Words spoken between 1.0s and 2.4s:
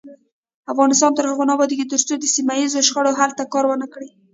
تر هغو نه ابادیږي، ترڅو د